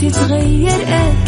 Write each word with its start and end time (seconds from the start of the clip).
تتغير 0.00 0.70
أكيد 0.70 1.27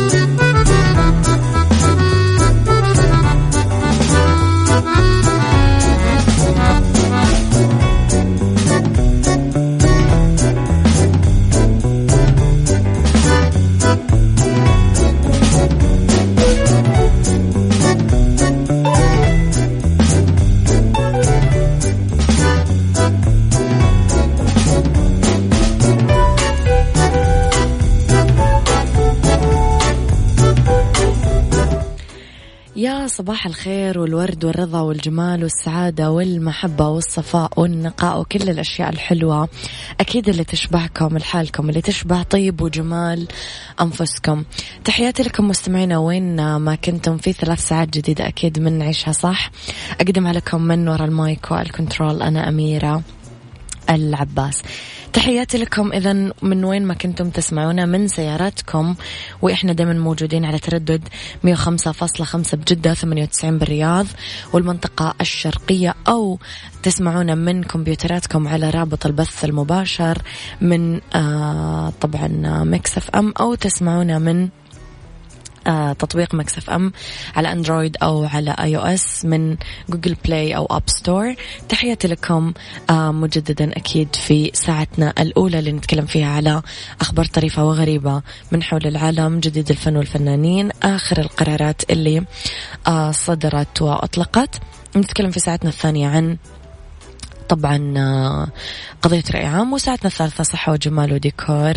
صباح 33.21 33.45
الخير 33.45 33.99
والورد 33.99 34.45
والرضا 34.45 34.81
والجمال 34.81 35.43
والسعادة 35.43 36.11
والمحبة 36.11 36.87
والصفاء 36.87 37.59
والنقاء 37.59 38.19
وكل 38.19 38.49
الأشياء 38.49 38.89
الحلوة. 38.89 39.49
أكيد 39.99 40.29
اللي 40.29 40.43
تشبهكم 40.43 41.17
لحالكم 41.17 41.69
اللي 41.69 41.81
تشبه 41.81 42.23
طيب 42.23 42.61
وجمال 42.61 43.27
أنفسكم. 43.81 44.43
تحياتي 44.85 45.23
لكم 45.23 45.47
مستمعينا 45.47 45.97
وين 45.97 46.55
ما 46.55 46.75
كنتم 46.75 47.17
في 47.17 47.33
ثلاث 47.33 47.67
ساعات 47.67 47.89
جديدة 47.89 48.27
أكيد 48.27 48.59
من 48.59 48.81
عيشها 48.81 49.11
صح. 49.11 49.51
أقدم 49.99 50.27
لكم 50.27 50.61
من 50.61 50.87
وراء 50.87 51.07
ال 51.07 51.18
mic 51.18 51.51
وال 51.51 51.67
control 51.67 52.21
أنا 52.21 52.49
أميرة. 52.49 53.01
العباس. 53.91 54.61
تحياتي 55.13 55.57
لكم. 55.57 55.91
إذا 55.93 56.13
من 56.41 56.65
وين 56.65 56.85
ما 56.85 56.93
كنتم 56.93 57.29
تسمعونا؟ 57.29 57.85
من 57.85 58.07
سياراتكم. 58.07 58.95
وإحنا 59.41 59.73
دائما 59.73 59.93
موجودين 59.93 60.45
على 60.45 60.59
تردد 60.59 61.07
105.5 61.43 62.55
بجدة 62.55 62.93
98 62.93 63.57
بالرياض 63.57 64.05
والمنطقة 64.53 65.13
الشرقية. 65.21 65.95
أو 66.07 66.39
تسمعونا 66.83 67.35
من 67.35 67.63
كمبيوتراتكم 67.63 68.47
على 68.47 68.69
رابط 68.69 69.05
البث 69.05 69.45
المباشر 69.45 70.21
من 70.61 71.01
آه 71.15 71.93
طبعا 72.01 72.27
Mix 72.63 72.97
FM. 72.97 73.33
أو 73.39 73.55
تسمعونا 73.55 74.19
من 74.19 74.43
آه 74.43 74.60
تطبيق 75.99 76.35
Mix 76.35 76.69
FM 76.69 76.91
على 77.35 77.51
أندرويد 77.51 77.97
أو 78.03 78.23
على 78.25 78.55
iOS 78.59 79.25
من 79.25 79.57
Google 79.89 80.15
Play 80.25 80.55
أو 80.55 80.65
App 80.65 80.83
Store 80.85 81.35
تحياتي 81.69 82.07
لكم 82.07 82.53
آه 82.89 83.11
مجددا 83.11 83.77
أكيد 83.77 84.15
في 84.15 84.51
ساعتنا 84.53 85.13
الأولى 85.19 85.59
اللي 85.59 85.71
نتكلم 85.71 86.05
فيها 86.05 86.27
على 86.27 86.61
أخبار 87.01 87.25
طريفة 87.25 87.65
وغريبة 87.65 88.21
من 88.51 88.63
حول 88.63 88.87
العالم 88.87 89.39
جديد 89.39 89.69
الفن 89.69 89.97
والفنانين 89.97 90.69
آخر 90.83 91.19
القرارات 91.19 91.91
اللي 91.91 92.25
آه 92.87 93.11
صدرت 93.11 93.81
وأطلقت. 93.81 94.59
نتكلم 94.95 95.31
في 95.31 95.39
ساعتنا 95.39 95.69
الثانية 95.69 96.07
عن 96.07 96.37
طبعا 97.51 97.93
آه، 97.97 98.47
قضية 99.01 99.23
رأي 99.31 99.45
عام 99.45 99.73
وساعتنا 99.73 100.07
الثالثة 100.07 100.43
صحة 100.43 100.71
وجمال 100.71 101.13
وديكور 101.13 101.73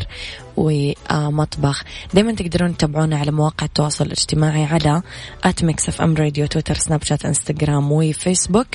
ومطبخ. 0.56 1.84
دايما 2.14 2.32
تقدرون 2.32 2.76
تتابعونا 2.76 3.18
على 3.18 3.30
مواقع 3.30 3.66
التواصل 3.66 4.06
الاجتماعي 4.06 4.64
على 4.64 5.02
at 5.44 5.64
Mix 5.64 5.88
FM 5.88 6.14
Radio 6.14 6.46
تويتر 6.46 6.74
سناب 6.74 7.02
شات 7.02 7.24
إنستغرام 7.24 7.92
وفيسبوك. 7.92 8.66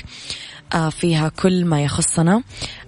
آه، 0.73 0.89
فيها 0.89 1.29
كل 1.29 1.65
ما 1.65 1.83
يخصنا 1.83 2.43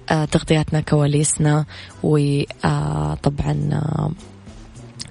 آه، 0.09 0.25
تغطياتنا 0.25 0.81
كواليسنا 0.81 1.65
وطبعا 2.03 3.81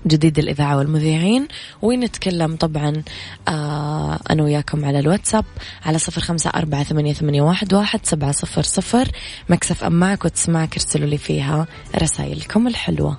جديد 0.06 0.38
الإذاعة 0.38 0.76
والمذيعين. 0.76 1.48
ونتكلم 1.82 2.56
طبعا 2.56 3.02
آه 3.48 4.18
أنا 4.30 4.42
وياكم 4.42 4.84
على 4.84 4.98
الواتساب 4.98 5.44
على 5.84 5.98
صفر 5.98 6.20
خمسة 6.20 6.50
أربعة 6.50 6.84
ثمانية, 6.84 7.42
واحد, 7.42 7.72
سبعة 8.06 8.32
صفر 8.32 8.62
صفر. 8.62 9.08
مكسف 9.48 9.84
أم 9.84 9.92
معك 9.92 10.24
وتسمعك 10.24 10.72
ارسلوا 10.72 11.06
لي 11.06 11.18
فيها 11.18 11.66
رسائلكم 12.02 12.68
الحلوة. 12.68 13.16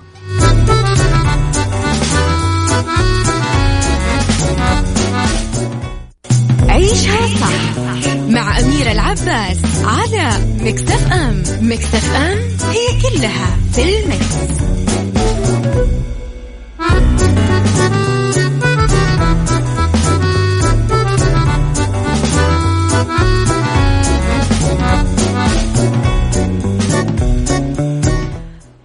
عيشها 6.68 7.26
صح 7.40 7.82
مع 8.28 8.58
أميرة 8.60 8.92
العباس 8.92 9.58
على 9.84 10.30
مكتف 10.60 11.12
أم. 11.12 11.42
مكتف 11.60 12.14
أم 12.14 12.38
هي 12.70 13.00
كلها 13.02 13.56
في 13.72 13.82
المكس. 13.82 14.91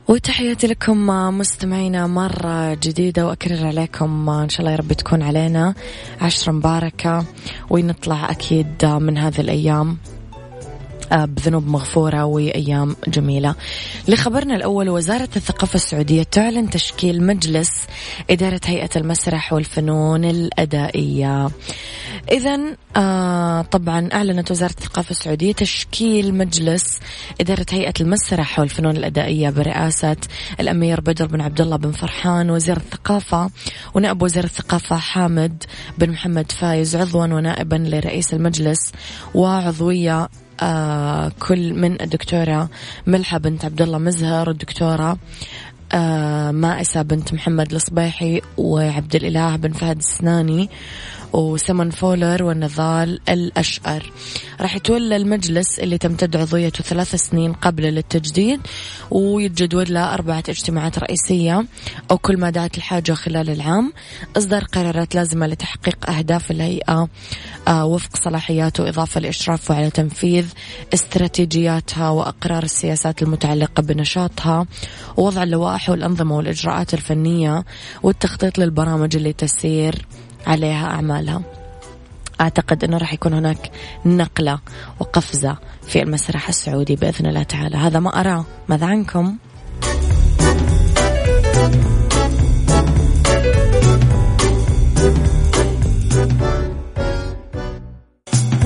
وتحياتي 0.07 0.67
لكم 0.67 1.07
مستمعينا 1.37 2.07
مرة 2.07 2.73
جديدة 2.73 3.27
وأكرر 3.27 3.65
عليكم 3.65 4.29
إن 4.29 4.49
شاء 4.49 4.59
الله 4.59 4.71
يا 4.71 4.77
رب 4.77 4.93
تكون 4.93 5.21
علينا. 5.21 5.73
عشرة 6.21 6.51
مباركة 6.51 7.25
ونطلع 7.69 8.31
أكيد 8.31 8.85
من 8.85 9.17
هذه 9.17 9.41
الأيام. 9.41 9.97
بذنوب 11.11 11.67
مغفورة 11.67 12.25
وأيام 12.25 12.95
جميلة. 13.07 13.55
لخبرنا 14.07 14.55
الأول 14.55 14.89
وزارة 14.89 15.29
الثقافة 15.35 15.75
السعودية 15.75 16.23
تعلن 16.23 16.69
تشكيل 16.69 17.23
مجلس 17.23 17.87
إدارة 18.29 18.61
هيئة 18.65 18.89
المسرح 18.95 19.53
والفنون 19.53 20.25
الأدائية. 20.25 21.49
إذا 22.31 22.59
آه 22.97 23.61
طبعا 23.61 24.09
أعلنت 24.13 24.51
وزارة 24.51 24.71
الثقافة 24.71 25.11
السعودية 25.11 25.53
تشكيل 25.53 26.33
مجلس 26.33 26.99
إدارة 27.41 27.65
هيئة 27.69 27.93
المسرح 28.01 28.59
والفنون 28.59 28.97
الأدائية 28.97 29.49
برئاسة 29.49 30.17
الأمير 30.59 31.01
بدر 31.01 31.25
بن 31.25 31.41
عبد 31.41 31.61
الله 31.61 31.75
بن 31.75 31.91
فرحان 31.91 32.49
وزير 32.49 32.77
الثقافة 32.77 33.49
ونائب 33.93 34.21
وزير 34.21 34.43
الثقافة 34.43 34.95
حامد 34.95 35.63
بن 35.97 36.09
محمد 36.09 36.51
فايز 36.51 36.95
عضوا 36.95 37.25
ونائبا 37.25 37.75
لرئيس 37.75 38.33
المجلس 38.33 38.91
وعضوية 39.35 40.29
آه 40.61 41.31
كل 41.39 41.73
من 41.73 42.01
الدكتورة 42.01 42.69
ملحة 43.07 43.37
بنت 43.37 43.65
عبد 43.65 43.81
الله 43.81 43.97
مزهر 43.97 44.49
والدكتورة 44.49 45.17
آه 45.93 46.51
مائسة 46.51 47.01
بنت 47.01 47.33
محمد 47.33 47.73
الصبيحي 47.73 48.41
وعبد 48.57 49.15
الإله 49.15 49.55
بن 49.55 49.71
فهد 49.71 49.97
السناني. 49.97 50.69
وسمن 51.33 51.89
فولر 51.89 52.43
والنضال 52.43 53.19
الأشقر. 53.29 54.11
راح 54.61 54.75
يتولى 54.75 55.15
المجلس 55.15 55.79
اللي 55.79 55.97
تمتد 55.97 56.35
عضويته 56.35 56.83
ثلاث 56.83 57.15
سنين 57.15 57.53
قبل 57.53 57.83
للتجديد 57.83 58.61
ويتجدول 59.11 59.93
له 59.93 60.13
أربعة 60.13 60.43
اجتماعات 60.49 60.99
رئيسية 60.99 61.65
أو 62.11 62.17
كل 62.17 62.37
ما 62.37 62.49
دعت 62.49 62.77
الحاجة 62.77 63.13
خلال 63.13 63.49
العام. 63.49 63.93
إصدار 64.37 64.63
قرارات 64.63 65.15
لازمة 65.15 65.47
لتحقيق 65.47 66.09
أهداف 66.09 66.51
الهيئة 66.51 67.07
آه، 67.67 67.85
وفق 67.85 68.15
صلاحياته 68.15 68.83
وإضافة 68.83 69.19
لإشرافه 69.19 69.75
على 69.75 69.89
تنفيذ 69.89 70.45
استراتيجياتها 70.93 72.09
وأقرار 72.09 72.63
السياسات 72.63 73.21
المتعلقة 73.21 73.83
بنشاطها 73.83 74.65
ووضع 75.17 75.43
اللوائح 75.43 75.89
والأنظمة 75.89 76.37
والإجراءات 76.37 76.93
الفنية 76.93 77.65
والتخطيط 78.03 78.57
للبرامج 78.57 79.15
اللي 79.15 79.33
تسير. 79.33 80.07
عليها 80.47 80.85
أعمالها 80.85 81.41
أعتقد 82.41 82.83
أنه 82.83 82.97
راح 82.97 83.13
يكون 83.13 83.33
هناك 83.33 83.71
نقلة 84.05 84.59
وقفزة 84.99 85.57
في 85.87 86.03
المسرح 86.03 86.47
السعودي 86.47 86.95
بإذن 86.95 87.25
الله 87.25 87.43
تعالى 87.43 87.77
هذا 87.77 87.99
ما 87.99 88.19
أراه 88.19 88.45
ماذا 88.67 88.85
عنكم؟ 88.85 89.37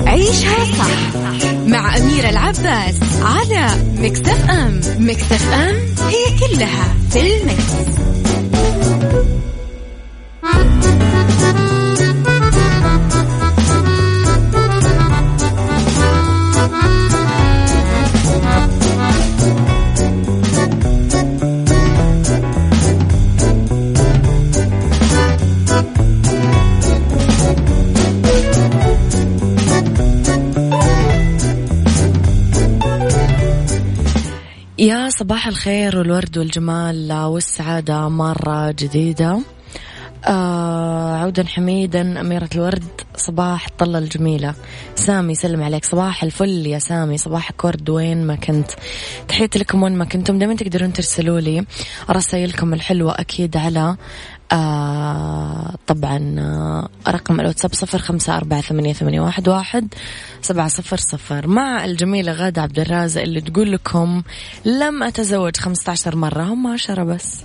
عيشها 0.06 0.64
صح 0.64 1.16
مع 1.66 1.96
أميرة 1.96 2.28
العباس 2.28 3.00
على 3.22 3.66
مكتف 3.98 4.50
أم 4.50 4.80
مكتف 4.98 5.52
أم 5.52 5.76
هي 6.08 6.38
كلها 6.38 6.94
في 7.10 7.20
المكس. 7.20 7.72
صباح 35.22 35.46
الخير 35.48 35.98
والورد 35.98 36.38
والجمال 36.38 37.12
والسعادة 37.12 38.08
مرة 38.08 38.70
جديدة. 38.70 39.38
آه 40.24 41.16
عودا 41.16 41.46
حميدا 41.46 42.20
أميرة 42.20 42.48
الورد 42.54 42.84
صباح 43.16 43.66
الطلة 43.66 43.98
الجميلة. 43.98 44.54
سامي 44.94 45.34
سلم 45.34 45.62
عليك. 45.62 45.84
صباح 45.84 46.22
الفل 46.22 46.66
يا 46.66 46.78
سامي. 46.78 47.18
صباحك 47.18 47.64
ورد 47.64 47.90
وين 47.90 48.26
ما 48.26 48.34
كنت. 48.34 48.70
تحياتي 49.28 49.58
لكم 49.58 49.82
وين 49.82 49.92
ما 49.92 50.04
كنتم. 50.04 50.38
دائما 50.38 50.54
تقدرون 50.54 50.92
ترسلوا 50.92 51.40
لي 51.40 51.64
رسائلكم 52.10 52.74
الحلوة 52.74 53.20
أكيد 53.20 53.56
على 53.56 53.96
آه 54.52 55.74
طبعا 55.86 56.34
آه 56.38 56.88
رقم 57.08 57.40
الواتساب 57.40 57.74
صفر 57.74 57.98
خمسة 57.98 58.36
أربعة 58.36 58.60
ثمانية, 58.60 58.92
ثمانية 58.92 59.20
واحد, 59.20 59.48
واحد 59.48 59.94
سبعة 60.42 60.68
صفر 60.68 60.96
صفر. 60.96 61.46
مع 61.46 61.84
الجميلة 61.84 62.32
غادة 62.32 62.62
عبد 62.62 62.78
الرازق 62.78 63.22
اللي 63.22 63.40
تقول 63.40 63.72
لكم 63.72 64.22
لم 64.64 65.02
أتزوج 65.02 65.56
خمسة 65.56 65.92
عشر 65.92 66.16
مرة 66.16 66.42
هم 66.42 66.66
عشرة 66.66 67.02
بس. 67.04 67.42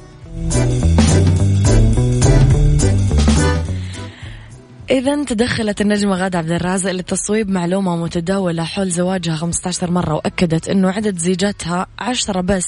إذا 4.90 5.24
تدخلت 5.24 5.82
النجمة 5.82 6.16
غادة 6.16 6.38
عبد 6.40 6.52
الرازق 6.52 6.92
لتصويب 6.92 7.50
معلومة 7.50 7.96
متداولة 7.96 8.64
حول 8.64 8.90
زواجها 8.90 9.36
15 9.36 9.92
مرة 9.92 10.14
وأكدت 10.14 10.70
أنه 10.70 10.90
عدد 10.90 11.18
زيجاتها 11.18 11.88
عشرة 12.00 12.42
بس 12.42 12.66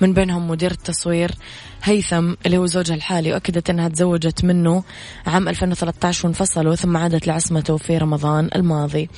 من 0.00 0.12
بينهم 0.12 0.48
مدير 0.48 0.70
التصوير. 0.70 1.30
هيثم 1.86 2.34
اللي 2.46 2.58
هو 2.58 2.66
زوجها 2.66 2.94
الحالي 2.94 3.32
وأكدت 3.32 3.70
أنها 3.70 3.88
تزوجت 3.88 4.44
منه 4.44 4.82
عام 5.26 5.48
2013 5.48 6.26
وانفصلوا 6.26 6.74
ثم 6.74 6.96
عادت 6.96 7.26
لعصمته 7.26 7.76
في 7.76 7.98
رمضان 7.98 8.48
الماضي. 8.56 9.10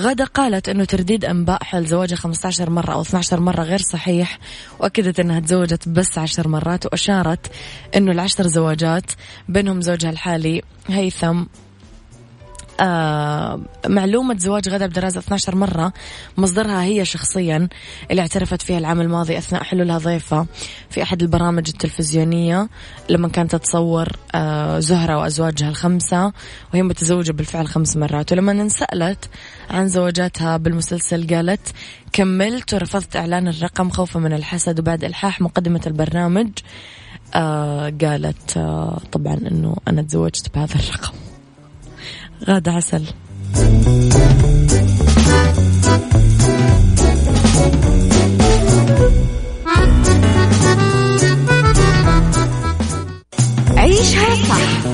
غادة 0.00 0.24
قالت 0.24 0.68
أنه 0.68 0.84
ترديد 0.84 1.24
أنباء 1.24 1.64
حول 1.64 1.86
زواجها 1.86 2.16
15 2.16 2.70
مرة 2.70 2.92
أو 2.92 3.02
12 3.02 3.40
مرة 3.40 3.62
غير 3.62 3.78
صحيح 3.78 4.38
وأكدت 4.78 5.20
أنها 5.20 5.40
تزوجت 5.40 5.88
بس 5.88 6.18
10 6.18 6.48
مرات 6.48 6.86
وأشارت 6.86 7.50
أنه 7.96 8.12
العشر 8.12 8.46
زواجات 8.46 9.12
بينهم 9.48 9.80
زوجها 9.80 10.10
الحالي 10.10 10.62
هيثم 10.88 11.44
معلومة 13.88 14.38
زواج 14.38 14.68
غادة 14.68 14.84
عبد 14.84 14.98
الرازق 14.98 15.18
12 15.18 15.56
مرة 15.56 15.92
مصدرها 16.36 16.82
هي 16.82 17.04
شخصيا 17.04 17.68
اللي 18.10 18.22
اعترفت 18.22 18.62
فيها 18.62 18.78
العام 18.78 19.00
الماضي 19.00 19.38
أثناء 19.38 19.62
حلولها 19.62 19.98
ضيفة 19.98 20.46
في 20.90 21.02
أحد 21.02 21.22
البرامج 21.22 21.68
التلفزيونية 21.68 22.68
لما 23.10 23.28
كانت 23.28 23.56
تصور 23.56 24.08
آه 24.34 24.78
زهرة 24.78 25.18
وأزواجها 25.18 25.68
الخمسة 25.68 26.32
وهي 26.72 26.82
متزوجة 26.82 27.32
بالفعل 27.32 27.66
خمس 27.66 27.96
مرات. 27.96 28.32
ولما 28.32 28.52
انسألت 28.52 29.28
عن 29.70 29.88
زواجاتها 29.88 30.56
بالمسلسل 30.56 31.26
قالت 31.34 31.72
كملت 32.12 32.74
ورفضت 32.74 33.16
إعلان 33.16 33.48
الرقم 33.48 33.90
خوفا 33.90 34.20
من 34.20 34.32
الحسد 34.32 34.80
وبعد 34.80 35.04
إلحاح 35.04 35.40
مقدمة 35.40 35.80
البرنامج. 35.86 36.50
آه 37.34 37.92
قالت 38.00 38.56
آه 38.56 39.00
طبعا 39.12 39.34
أنه 39.34 39.76
أنا 39.88 40.02
تزوجت 40.02 40.54
بهذا 40.54 40.74
الرقم. 40.74 41.23
غادة 42.48 42.72
عسل 42.72 43.04
عيشها 53.76 54.34
صح 54.48 54.86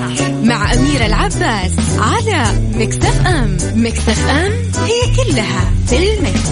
مع 0.43 0.73
أميرة 0.73 1.07
العباس 1.07 1.73
على 1.99 2.45
مكتف 2.75 3.27
أم 3.27 3.57
مكتف 3.75 4.29
أم 4.29 4.53
هي 4.85 5.17
كلها 5.17 5.73
في 5.87 5.97
المكس. 6.15 6.51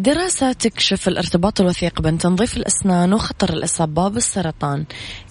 دراسة 0.00 0.52
تكشف 0.52 1.08
الارتباط 1.08 1.60
الوثيق 1.60 2.02
بين 2.02 2.18
تنظيف 2.18 2.56
الأسنان 2.56 3.12
وخطر 3.12 3.52
الإصابة 3.52 4.08
بالسرطان. 4.08 4.84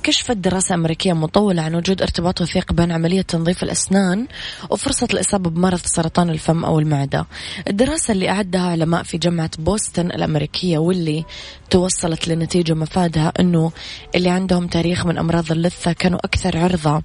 كشفت 0.04 0.38
دراسة 0.38 0.76
أمريكية 0.76 1.14
مطولة 1.14 1.62
عن 1.62 1.76
وجود 1.76 2.02
ارتباط 2.02 2.42
وثيق 2.42 2.74
بين 2.74 2.92
عملية 2.92 3.22
تنظيف 3.22 3.64
الأسنان 3.64 4.28
وفرصة 4.70 5.08
الإصابة 5.14 5.50
بمرض 5.50 5.80
سرطان 5.84 6.30
الفم 6.30 6.66
أو 6.66 6.80
المعدة. 6.80 7.28
الدراسة 7.68 8.12
اللي 8.12 8.30
أعدها 8.30 8.62
علماء 8.62 9.04
في 9.04 9.18
جامعة 9.18 9.50
بوسطن 9.60 10.06
الأمريكية 10.06 10.78
واللي 10.78 11.26
توصلت 11.70 12.28
لنتيجة 12.28 12.74
مفادها 12.74 13.34
أنه 13.40 13.72
اللي 14.16 14.30
عندهم 14.30 14.68
تاريخ 14.68 15.06
من 15.06 15.18
أمراض 15.18 15.52
اللثة 15.52 15.92
كانوا 15.92 16.20
أكثر 16.26 16.58
عرضة 16.58 17.02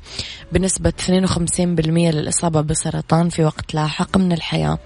بنسبة 0.52 0.93
52% 1.06 1.70
للإصابة 2.14 2.61
بسرطان 2.61 3.29
في 3.29 3.44
وقت 3.44 3.75
لاحق 3.75 4.17
من 4.17 4.32
الحياة. 4.32 4.79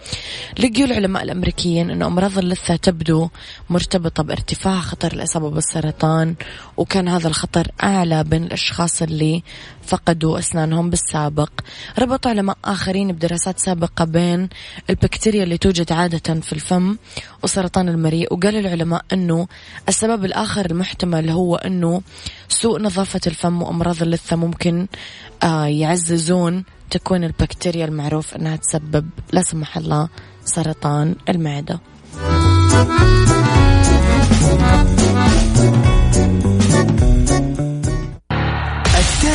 لقيوا 0.58 0.86
العلماء 0.86 1.22
الأمريكيين 1.22 1.90
أنه 1.90 2.06
أمراض 2.06 2.38
اللثة 2.38 2.76
تبدو 2.76 3.28
مرتبطة 3.70 4.22
بارتفاع 4.22 4.80
خطر 4.80 5.12
الإصابة 5.12 5.50
بالسرطان 5.50 6.34
وكان 6.76 7.08
هذا 7.08 7.28
الخطر 7.28 7.68
أعلى 7.82 8.07
بين 8.22 8.44
الأشخاص 8.44 9.02
اللي 9.02 9.42
فقدوا 9.82 10.38
أسنانهم 10.38 10.90
بالسابق. 10.90 11.50
ربط 11.98 12.26
علماء 12.26 12.56
آخرين 12.64 13.12
بدراسات 13.12 13.58
سابقة 13.58 14.04
بين 14.04 14.48
البكتيريا 14.90 15.42
اللي 15.42 15.58
توجد 15.58 15.92
عادة 15.92 16.40
في 16.40 16.52
الفم 16.52 16.96
وسرطان 17.42 17.88
المريء 17.88 18.34
وقال 18.34 18.56
العلماء 18.56 19.04
أنه 19.12 19.48
السبب 19.88 20.24
الآخر 20.24 20.66
المحتمل 20.66 21.30
هو 21.30 21.56
أنه 21.56 22.02
سوء 22.48 22.82
نظافة 22.82 23.20
الفم 23.26 23.62
وأمراض 23.62 24.02
اللثة 24.02 24.36
ممكن 24.36 24.86
آه 25.42 25.66
يعززون 25.66 26.64
تكوين 26.90 27.24
البكتيريا 27.24 27.84
المعروف 27.84 28.36
أنها 28.36 28.56
تسبب 28.56 29.10
لا 29.32 29.42
سمح 29.42 29.76
الله 29.76 30.08
سرطان 30.44 31.14
المعدة. 31.28 31.80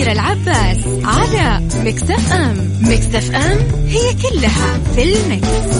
مع 0.00 0.06
أميرة 0.06 0.12
العباس 0.12 0.78
على 1.04 1.66
مكتف 1.84 2.32
أم 2.32 2.70
مكتف 2.80 3.34
أم 3.34 3.58
هي 3.86 4.14
كلها 4.14 4.78
في 4.94 5.02
المكس. 5.02 5.76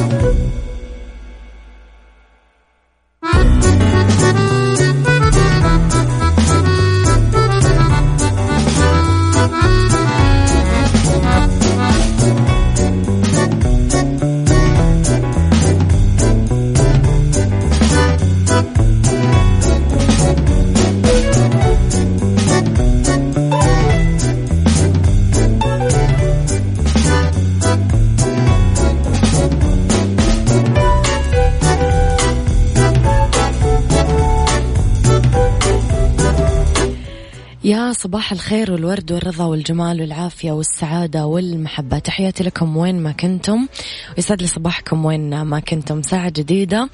الخير 38.33 38.73
والورد 38.73 39.13
والرضا 39.13 39.45
والجمال 39.45 40.01
والعافية 40.01 40.53
والسعادة 40.53 41.27
والمحبة. 41.27 41.99
تحياتي 41.99 42.45
لكم 42.45 42.77
وين 42.77 43.03
ما 43.03 43.13
كنتم. 43.13 43.67
ويسعد 44.17 44.43
لي 44.43 44.47
صباحكم 44.49 45.05
وين 45.05 45.43
ما 45.43 45.61
كنتم. 45.61 46.03
ساعة 46.03 46.31
جديدة. 46.31 46.89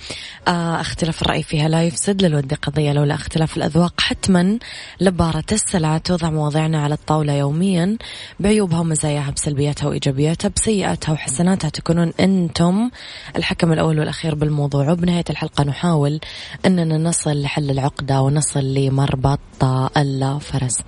آه، 0.48 0.80
أختلاف 0.80 1.22
الرأي 1.22 1.42
فيها 1.42 1.68
لا 1.68 1.82
يفسد. 1.82 2.22
للود 2.22 2.54
قضية 2.54 2.92
لولا 2.92 3.14
اختلاف 3.14 3.56
الأذواق. 3.56 4.00
حتما 4.00 4.58
لبارة 5.00 5.44
السلع 5.52 5.98
توضع 5.98 6.30
مواضيعنا 6.30 6.82
على 6.82 6.94
الطاولة 6.94 7.32
يوميا. 7.32 7.96
بعيوبها 8.40 8.80
ومزاياها 8.80 9.30
بسلبياتها 9.30 9.88
وإيجابياتها 9.88 10.48
بسيئاتها 10.48 11.12
وحسناتها 11.12 11.68
تكونون 11.68 12.12
أنتم 12.20 12.90
الحكم 13.36 13.72
الأول 13.72 13.98
والأخير 13.98 14.34
بالموضوع. 14.34 14.90
وبنهاية 14.90 15.24
الحلقة 15.30 15.64
نحاول 15.64 16.20
أننا 16.66 16.98
نصل 16.98 17.42
لحل 17.42 17.70
العقدة 17.70 18.20
ونصل 18.20 18.74
لمربط 18.74 19.64
الفرس 19.96 20.78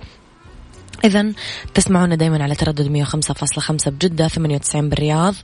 إذا 1.05 1.33
تسمعونا 1.73 2.15
دائما 2.15 2.43
على 2.43 2.55
تردد 2.55 3.05
105.5 3.05 3.89
بجدة 3.89 4.27
98 4.27 4.89
بالرياض 4.89 5.35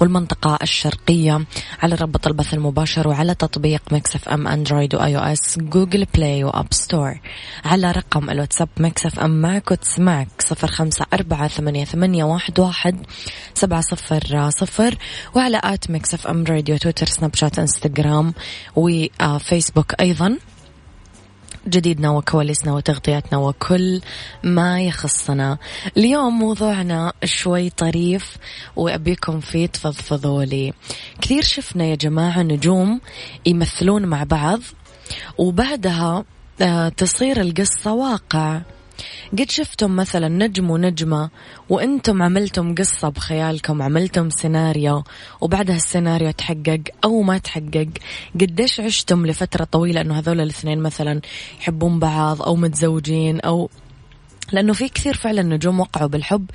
والمنطقة 0.00 0.58
الشرقية 0.62 1.44
على 1.82 1.94
رابط 1.94 2.26
البث 2.26 2.54
المباشر 2.54 3.08
وعلى 3.08 3.34
تطبيق 3.34 3.82
Mix 3.92 4.28
FM 4.28 4.48
أندرويد 4.48 4.94
و 4.94 5.16
iOS 5.16 5.58
Google 5.58 6.06
Play 6.14 6.44
و 6.44 6.50
App 6.50 6.66
Store. 6.70 7.20
على 7.64 7.92
رقم 7.92 8.30
الواتساب 8.30 8.68
Mix 8.76 9.18
FM 9.18 9.40
معك 9.40 9.70
وتسمعك 9.70 10.28
صفر 10.38 10.66
خمسة 10.66 11.06
أربعة 11.12 11.48
ثمانية, 11.48 11.84
ثمانية 11.84 12.24
واحد, 12.24 12.60
واحد 12.60 13.06
سبعة 13.54 13.80
صفر 13.80 14.50
صفر. 14.50 14.96
وعلى 15.34 15.60
at 15.64 15.90
Mix 15.90 16.26
FM 16.26 16.44
Radio 16.44 16.76
تويتر 16.76 17.06
سناب 17.06 17.34
شات 17.34 17.58
إنستغرام 17.58 18.34
وفيسبوك 18.76 20.00
أيضا. 20.00 20.38
جديدنا 21.68 22.10
وكواليسنا 22.10 22.72
وتغطياتنا 22.72 23.38
وكل 23.38 24.00
ما 24.44 24.82
يخصنا. 24.82 25.58
اليوم 25.96 26.38
موضوعنا 26.38 27.12
شوي 27.24 27.70
طريف 27.70 28.36
وأبيكم 28.76 29.40
فيه 29.40 29.66
تفضفضوا 29.66 30.44
لي. 30.44 30.72
كثير 31.20 31.42
شفنا 31.42 31.84
يا 31.84 31.94
جماعة 31.94 32.42
نجوم 32.42 33.00
يمثلون 33.46 34.06
مع 34.06 34.24
بعض 34.24 34.60
وبعدها 35.38 36.24
آه، 36.60 36.88
تصير 36.88 37.40
القصة 37.40 37.92
واقع. 37.92 38.60
قد 39.38 39.50
شفتم 39.50 39.96
مثلا 39.96 40.28
نجم 40.28 40.70
ونجمة 40.70 41.30
وإنتم 41.68 42.22
عملتم 42.22 42.74
قصة 42.74 43.08
بخيالكم 43.08 43.82
عملتم 43.82 44.30
سيناريو 44.30 45.04
وبعدها 45.40 45.76
السيناريو 45.76 46.30
تحقق 46.30 46.80
أو 47.04 47.22
ما 47.22 47.38
تحقق 47.38 47.88
قديش 48.40 48.80
عشتم 48.80 49.26
لفترة 49.26 49.64
طويلة 49.64 50.00
إنه 50.00 50.18
هذول 50.18 50.40
الاثنين 50.40 50.78
مثلا 50.78 51.20
يحبون 51.60 51.98
بعض 51.98 52.42
أو 52.42 52.56
متزوجين 52.56 53.40
أو 53.40 53.70
لأنه 54.52 54.72
في 54.72 54.88
كثير 54.88 55.14
فعلا 55.14 55.42
نجوم 55.42 55.80
وقعوا 55.80 56.08
بالحب 56.08 56.50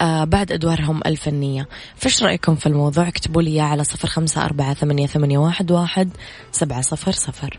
آه 0.00 0.24
بعد 0.24 0.52
أدوارهم 0.52 1.00
الفنية. 1.06 1.68
فش 1.96 2.22
رأيكم 2.22 2.54
في 2.54 2.66
الموضوع؟ 2.66 3.08
اكتبوا 3.08 3.42
لي 3.42 3.60
على 3.60 3.84
صفر 3.84 4.08
خمسة 4.08 4.44
أربعة 4.44 4.74
ثمانية, 4.74 5.06
ثمانية 5.06 5.38
واحد, 5.38 5.70
واحد 5.70 6.10
سبعة 6.52 6.80
صفر 6.80 7.12
صفر. 7.12 7.58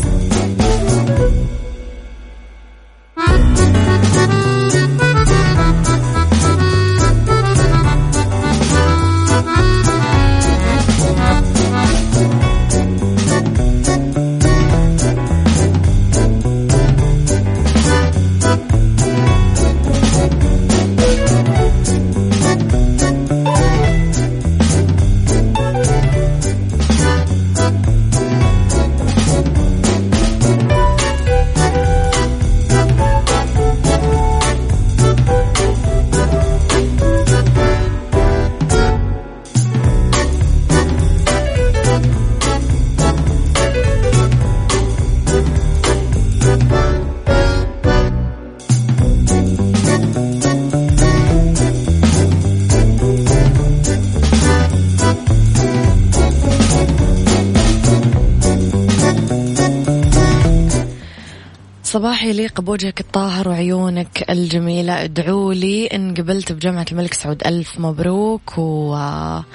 صباح 62.01 62.23
يليق 62.23 62.61
بوجهك 62.61 62.99
الطاهر 62.99 63.49
وعيونك 63.49 64.29
الجميلة. 64.29 65.03
ادعوا 65.03 65.53
لي 65.53 65.87
إن 65.87 66.13
قبلت 66.13 66.51
بجامعة 66.51 66.85
الملك 66.91 67.13
سعود. 67.13 67.43
ألف 67.47 67.79
مبروك 67.79 68.57
و 68.57 68.93
آه، 68.95 69.45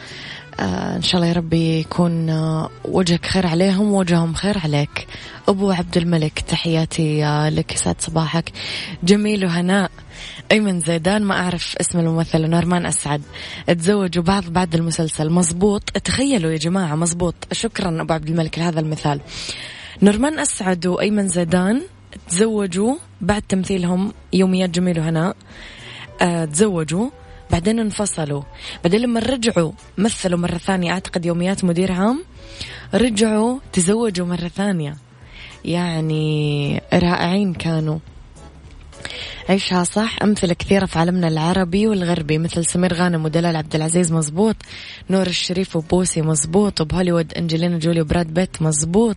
إن 0.97 1.03
شاء 1.03 1.17
الله 1.17 1.26
يا 1.26 1.33
ربي 1.33 1.81
يكون 1.81 2.31
آه، 2.31 2.71
وجهك 2.85 3.26
خير 3.26 3.47
عليهم 3.47 3.93
ووجههم 3.93 4.35
خير 4.35 4.59
عليك. 4.59 5.07
أبو 5.49 5.71
عبد 5.71 5.97
الملك 5.97 6.41
تحياتي 6.49 7.25
آه، 7.25 7.49
لك. 7.49 7.73
يسعد 7.73 7.97
صباحك. 8.00 8.53
جميل 9.05 9.45
وهناء. 9.45 9.91
أيمن 10.53 10.81
زيدان 10.81 11.23
ما 11.23 11.35
أعرف 11.35 11.76
اسم 11.76 11.99
الممثل 11.99 12.50
نورمان 12.50 12.87
أسعد. 12.87 13.23
تزوجوا 13.67 14.25
بعض 14.25 14.45
بعد 14.45 14.75
المسلسل. 14.75 15.31
مزبوط 15.31 15.91
تخيلوا 15.91 16.53
يا 16.53 16.57
جماعة 16.57 16.95
مزبوط 16.95 17.35
شكرا 17.53 18.03
أبو 18.03 18.12
عبد 18.12 18.29
الملك 18.29 18.59
لهذا 18.59 18.81
المثال. 18.81 19.21
نورمان 20.03 20.38
أسعد 20.38 20.87
وأيمن 20.87 21.29
زيدان. 21.29 21.83
تزوجوا 22.28 22.94
بعد 23.20 23.42
تمثيلهم 23.42 24.12
يوميات 24.32 24.70
جميل 24.70 25.00
وهناء 25.00 25.37
آه 26.23 26.44
تزوجوا 26.44 27.11
بعدين 27.50 27.78
انفصلوا. 27.78 28.42
بعدين 28.85 29.00
لما 29.00 29.20
رجعوا 29.20 29.73
مثلوا 29.99 30.38
مرة 30.38 30.58
ثانية 30.58 30.92
أعتقد 30.92 31.26
يوميات 31.26 31.64
مدير 31.64 31.92
عام 31.92 32.25
رجعوا 32.94 33.58
تزوجوا 33.73 34.26
مرة 34.26 34.49
ثانية. 34.49 34.96
يعني 35.64 36.82
رائعين 36.92 37.54
كانوا. 37.54 37.99
عيشها 39.49 39.85
صح. 39.85 40.16
أمثلة 40.23 40.54
كثيرة 40.54 40.87
في 40.87 40.99
عالمنا 40.99 41.28
العربي 41.28 41.87
والغربي 41.87 42.38
مثل 42.38 42.66
سمير 42.66 42.94
غانم 42.94 43.25
ودلال 43.25 43.56
عبد 43.56 43.75
العزيز 43.75 44.12
مزبوط 44.12 44.56
نور 45.11 45.26
الشريف 45.26 45.76
وبوسي 45.76 46.23
مزبوط 46.23 46.80
وبهوليوود 46.80 47.35
أنجلينا 47.35 47.78
جولي 47.78 48.00
وبراد 48.00 48.35
بيت 48.35 48.62
مزبوط 48.62 49.16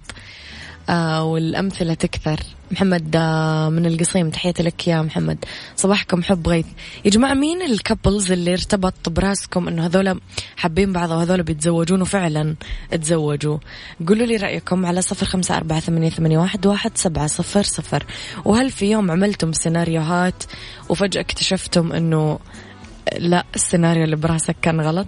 آه 0.90 1.24
والأمثلة 1.24 1.94
تكثر. 1.94 2.40
محمد 2.72 3.16
آه 3.16 3.70
من 3.70 3.86
القصيم. 3.86 4.30
تحياتي 4.30 4.64
لك 4.64 4.88
يا 4.88 5.02
محمد. 5.02 5.46
صباحكم 5.76 6.24
حب 6.24 6.48
غيث. 6.48 6.66
يا 7.06 7.10
جماعة 7.10 7.34
مين 7.34 7.62
الكابلز 7.62 8.32
اللي 8.32 8.54
ارتبط 8.54 9.10
براسكم 9.10 9.68
إنه 9.68 9.86
هذولا 9.86 10.20
حابين 10.56 10.94
بعض 10.94 11.12
وهذولا 11.12 11.44
بيتزوجون 11.44 12.02
وفعلا 12.02 12.56
تزوجوا 12.92 13.58
قولوا 14.08 14.26
لي 14.26 14.36
رأيكم 14.36 14.86
على 14.86 15.02
صفر 15.02 15.26
خمسة 15.26 15.58
أربعة 15.58 15.80
ثمانية, 15.80 16.10
ثمانية 16.10 16.38
واحد, 16.38 16.66
واحد 16.66 16.92
سبعة 16.96 17.28
صفر 17.28 17.64
صفر. 17.64 18.04
وهل 18.46 18.72
في 18.72 18.92
يوم 18.92 19.12
عملتم 19.12 19.54
سيناريوهات 19.54 20.44
وفجأة 20.90 21.22
اكتشفتم 21.22 21.92
إنه 21.92 22.40
لا 23.18 23.46
السيناريو 23.56 24.04
اللي 24.04 24.16
براسك 24.16 24.56
كان 24.62 24.82
غلط؟ 24.82 25.08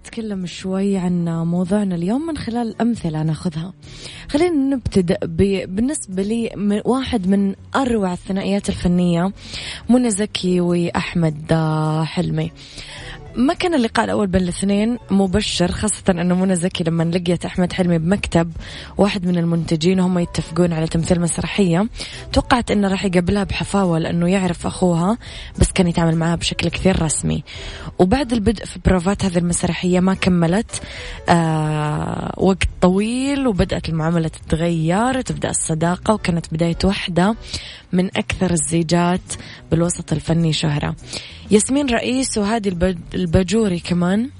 نتكلم 0.00 0.46
شوي 0.46 0.96
عن 0.96 1.24
موضوعنا 1.28 1.94
اليوم 1.94 2.26
من 2.26 2.36
خلال 2.36 2.80
أمثلة 2.80 3.22
ناخذها. 3.22 3.72
خلينا 4.28 4.76
نبتدأ 4.76 5.18
بالنسبة 5.66 6.22
لي 6.22 6.50
من 6.56 6.80
واحد 6.84 7.28
من 7.28 7.54
أروع 7.76 8.12
الثنائيات 8.12 8.68
الفنية 8.68 9.32
منى 9.88 10.10
زكي 10.10 10.60
وأحمد 10.60 11.52
حلمي. 12.04 12.52
ما 13.36 13.54
كان 13.54 13.74
اللقاء 13.74 14.04
الأول 14.04 14.26
بين 14.26 14.42
الاثنين 14.42 14.98
مبشر 15.10 15.72
خاصة 15.72 16.02
أنه 16.10 16.34
منى 16.34 16.56
زكي 16.56 16.84
لما 16.84 17.02
لقيت 17.02 17.44
أحمد 17.44 17.72
حلمي 17.72 17.98
بمكتب 17.98 18.52
واحد 18.98 19.26
من 19.26 19.38
المنتجين 19.38 20.00
وهم 20.00 20.18
يتفقون 20.18 20.72
على 20.72 20.86
تمثيل 20.86 21.20
مسرحية 21.20 21.88
توقعت 22.32 22.70
أنه 22.70 22.88
راح 22.88 23.04
يقابلها 23.04 23.44
بحفاوة 23.44 23.98
لأنه 23.98 24.28
يعرف 24.28 24.66
أخوها 24.66 25.18
بس 25.58 25.72
كان 25.72 25.86
يتعامل 25.86 26.16
معها 26.16 26.36
بشكل 26.36 26.68
كثير 26.68 27.02
رسمي. 27.02 27.44
وبعد 27.98 28.32
البدء 28.32 28.64
في 28.64 28.80
بروفات 28.84 29.24
هذه 29.24 29.38
المسرحية 29.38 30.00
ما 30.00 30.14
كملت 30.14 30.82
آه 31.28 32.34
وقت 32.36 32.68
طويل 32.80 33.46
وبدأت 33.46 33.88
المعاملة 33.88 34.28
تتغير 34.28 35.18
وتبدأ 35.18 35.50
الصداقة 35.50 36.14
وكانت 36.14 36.46
بداية 36.52 36.78
واحدة 36.84 37.34
من 37.92 38.06
أكثر 38.06 38.50
الزيجات 38.50 39.20
بالوسط 39.70 40.12
الفني 40.12 40.52
شهرة. 40.52 40.94
ياسمين 41.50 41.86
رئيس 41.86 42.38
وهذه 42.38 42.96
الباجوري 43.14 43.78
كمان 43.78 44.30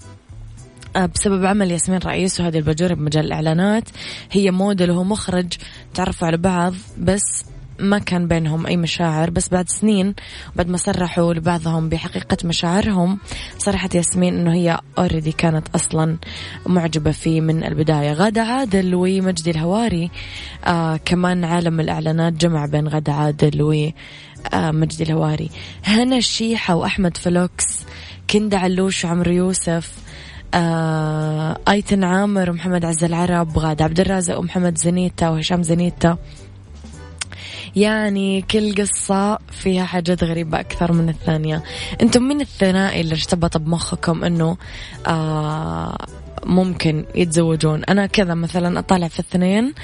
آه، 0.97 1.07
بسبب 1.07 1.45
عمل 1.45 1.71
ياسمين 1.71 1.99
رئيس 1.99 2.41
وهذه 2.41 2.59
الباجوري 2.59 2.95
بمجال 2.95 3.27
الإعلانات 3.27 3.85
هي 4.31 4.51
موديل 4.51 4.91
وهو 4.91 5.05
مخرج 5.05 5.53
تعرفوا 5.95 6.27
على 6.27 6.37
بعض 6.37 6.75
بس 6.99 7.45
ما 7.81 7.99
كان 7.99 8.29
بينهم 8.29 8.67
أي 8.67 8.77
مشاعر 8.77 9.31
بس 9.31 9.49
بعد 9.49 9.69
سنين 9.69 10.15
بعد 10.57 10.69
ما 10.69 10.77
صرحوا 10.77 11.35
لبعضهم 11.35 11.89
بحقيقة 11.89 12.37
مشاعرهم 12.45 13.19
صرحت 13.59 13.95
ياسمين 13.95 14.35
أنه 14.35 14.55
هي 14.55 14.79
already 14.99 15.33
كانت 15.33 15.69
أصلا 15.75 16.17
معجبة 16.67 17.11
فيه 17.11 17.41
من 17.41 17.65
البداية. 17.65 18.13
غادة 18.13 18.43
عادل 18.43 18.95
ومجدي 18.95 19.51
الهواري 19.51 20.11
آه 20.65 20.97
كمان 20.97 21.45
عالم 21.45 21.81
الإعلانات 21.81 22.33
جمع 22.33 22.67
بين 22.67 22.89
غادة 22.89 23.13
عادل 23.13 23.63
آه 24.55 24.71
الهواري. 25.01 25.51
هنا 25.85 26.17
الشيحة 26.17 26.75
وأحمد 26.75 27.17
فلوكس 27.17 27.67
كندا 28.31 28.59
علوش 28.59 29.05
وعمرو 29.05 29.33
يوسف 29.33 29.93
آه 30.55 31.59
أيتن 31.69 32.05
عامر 32.05 32.51
ومحمد 32.51 32.85
عز 32.85 33.05
العرب 33.05 33.59
غادة 33.59 33.85
عبد 33.85 34.01
الرازق 34.01 34.39
ومحمد 34.39 34.79
زنيتا 34.79 35.29
وهشام 35.29 35.63
زنيتا 35.63 36.19
يعني 37.77 38.43
كل 38.43 38.75
قصة 38.75 39.39
فيها 39.51 39.85
حاجات 39.85 40.25
غريبة 40.25 40.61
أكثر 40.61 40.93
من 40.93 41.09
الثانية. 41.09 41.63
أنتم 42.03 42.23
من 42.23 42.41
الثنائي 42.41 43.01
اللي 43.01 43.15
ارتبط 43.15 43.57
بمخكم 43.57 44.25
أنه 44.25 44.57
آه 45.07 45.97
ممكن 46.45 47.05
يتزوجون. 47.15 47.85
أنا 47.85 48.07
كذا 48.07 48.35
مثلا 48.35 48.79
أطالع 48.79 49.09
في 49.09 49.21
الاثنين 49.21 49.75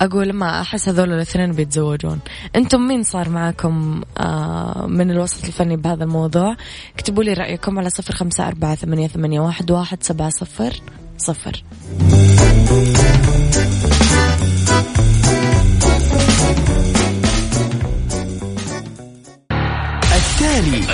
أقول 0.00 0.32
ما 0.32 0.60
أحس 0.60 0.88
هذول 0.88 1.12
الاثنين 1.12 1.52
بيتزوجون. 1.52 2.20
أنتم 2.56 2.80
مين 2.80 3.02
صار 3.02 3.28
معكم 3.28 4.02
آه 4.18 4.86
من 4.86 5.10
الوسط 5.10 5.44
الفني 5.44 5.76
بهذا 5.76 6.04
الموضوع؟ 6.04 6.56
اكتبوا 6.94 7.24
لي 7.24 7.32
رأيكم 7.32 7.78
على 7.78 7.90
صفر 7.90 8.14
خمسة 8.14 8.48
أربعة 8.48 8.74
ثمانية, 8.74 9.08
ثمانية 9.08 9.40
واحد, 9.40 9.70
واحد 9.70 10.02
سبعة 10.02 10.30
صفر 10.30 10.80
صفر. 11.18 11.64
التالي. 20.14 20.93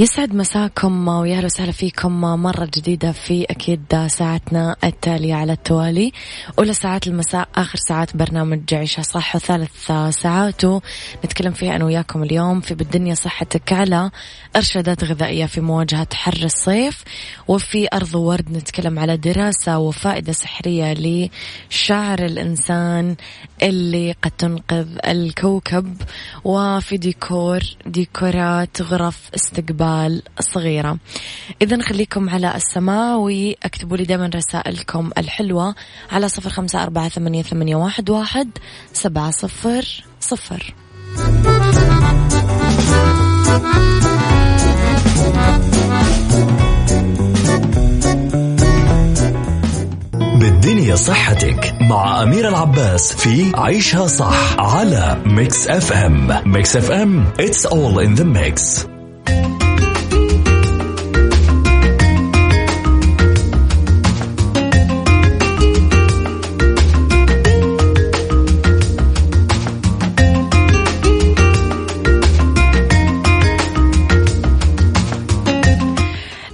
يسعد 0.00 0.34
مساكم 0.34 1.08
ويا 1.08 1.36
أهلا 1.36 1.46
وسهلا 1.46 1.72
فيكم 1.72 2.20
مرة 2.20 2.64
جديدة 2.64 3.12
في 3.12 3.44
أكيد 3.50 4.06
ساعتنا 4.06 4.76
التالية 4.84 5.34
على 5.34 5.52
التوالي. 5.52 6.12
أولى 6.58 6.74
ساعات 6.74 7.06
المساء 7.06 7.48
آخر 7.54 7.78
ساعات 7.78 8.16
برنامج 8.16 8.74
عيشها 8.74 9.02
صح 9.02 9.36
وثالث 9.36 9.92
ساعاته 10.10 10.82
نتكلم 11.24 11.52
فيها 11.52 11.76
أنا 11.76 11.84
وياكم 11.84 12.22
اليوم. 12.22 12.60
في 12.60 12.74
بالدنيا 12.74 13.14
صحتك 13.14 13.72
على 13.72 14.10
إرشادات 14.56 15.04
غذائية 15.04 15.46
في 15.46 15.60
مواجهة 15.60 16.08
حر 16.14 16.42
الصيف 16.44 17.04
وفي 17.48 17.88
أرض 17.92 18.14
ورد 18.14 18.50
نتكلم 18.52 18.98
على 18.98 19.16
دراسة 19.16 19.78
وفائدة 19.78 20.32
سحرية 20.32 20.94
لشعر 20.94 22.24
الإنسان 22.24 23.16
اللي 23.62 24.14
قد 24.22 24.30
تنقذ 24.30 24.88
الكوكب 25.06 25.96
وفي 26.44 26.96
ديكور 26.96 27.60
ديكورات 27.86 28.82
غرف 28.82 29.30
استقبال. 29.34 29.89
الأطفال 29.90 30.22
الصغيرة. 30.38 30.98
إذا 31.62 31.82
خليكم 31.82 32.30
على 32.30 32.56
السمع 32.56 33.18
وأكتبوا 33.18 33.96
لي 33.96 34.04
دائما 34.04 34.30
رسائلكم 34.34 35.10
الحلوة 35.18 35.74
على 36.12 36.28
صفر 36.28 36.50
خمسة 36.50 36.82
أربعة 36.82 37.08
ثمانية, 37.08 37.42
ثمانية 37.42 37.76
واحد, 37.76 38.10
واحد 38.10 38.50
سبعة 38.92 39.30
صفر 39.30 40.04
صفر. 40.20 40.74
بالدنيا 50.40 50.94
صحتك 50.94 51.74
مع 51.80 52.22
أميرة 52.22 52.48
العباس 52.48 53.12
في 53.12 53.52
عيشها 53.54 54.06
صح 54.06 54.56
على 54.58 55.22
Mix 55.26 55.68
FM. 55.68 56.42
Mix 56.46 56.76
FM 56.76 57.24
it's 57.38 57.64
all 57.66 57.98
in 57.98 58.14
the 58.20 58.24
mix. 58.24 58.86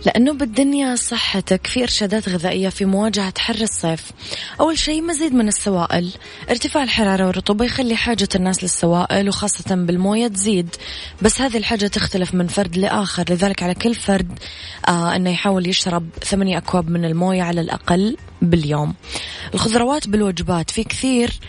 لأنه 0.07 0.33
بالدنيا 0.33 0.97
صحتك 0.97 1.67
في 1.67 1.83
إرشادات 1.83 2.29
غذائية 2.29 2.69
في 2.69 2.85
مواجهة 2.85 3.33
حر 3.39 3.61
الصيف. 3.61 4.11
أول 4.61 4.79
شيء 4.79 5.03
مزيد 5.03 5.35
من 5.35 5.49
السوائل. 5.49 6.13
ارتفاع 6.51 6.83
الحرارة 6.83 7.27
والرطوبة 7.27 7.65
يخلي 7.65 7.97
حاجة 7.97 8.29
الناس 8.35 8.63
للسوائل 8.63 9.29
وخاصة 9.29 9.75
بالموية 9.75 10.29
تزيد. 10.29 10.77
بس 11.23 11.41
هذه 11.41 11.57
الحاجة 11.57 11.87
تختلف 11.87 12.35
من 12.35 12.47
فرد 12.47 12.77
لآخر 12.77 13.25
لذلك 13.31 13.63
على 13.63 13.75
كل 13.75 13.95
فرد 13.95 14.39
آه 14.89 15.17
أنه 15.17 15.31
يحاول 15.31 15.67
يشرب 15.67 16.09
ثمانية 16.25 16.59
أكواب 16.59 16.91
من 16.91 17.05
الموية 17.05 17.43
على 17.43 17.61
الأقل. 17.61 18.17
باليوم. 18.51 18.95
الخضروات 19.55 20.09
بالوجبات 20.09 20.71
في 20.71 20.85
كثير 20.85 21.41